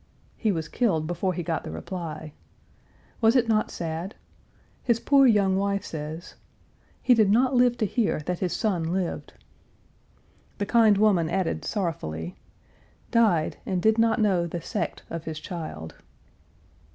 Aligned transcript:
He 0.35 0.51
was 0.51 0.67
killed 0.67 1.05
before 1.05 1.35
he 1.35 1.43
got 1.43 1.63
the 1.63 1.69
reply. 1.69 2.33
Was 3.21 3.35
it 3.35 3.47
not 3.47 3.69
sad? 3.69 4.15
His 4.81 4.99
poor 4.99 5.27
young 5.27 5.55
wife 5.57 5.85
says, 5.85 6.33
"He 7.03 7.13
did 7.13 7.29
not 7.29 7.53
live 7.53 7.77
to 7.77 7.85
hear 7.85 8.19
that 8.21 8.39
his 8.39 8.51
son 8.51 8.91
lived." 8.93 9.33
The 10.57 10.65
kind 10.65 10.97
woman 10.97 11.29
added, 11.29 11.63
sorrowfully, 11.65 12.35
"Died 13.11 13.57
and 13.63 13.79
did 13.79 13.99
not 13.99 14.19
know 14.19 14.47
the 14.47 14.59
sect 14.59 15.03
of 15.11 15.25
his 15.25 15.39
child." 15.39 15.93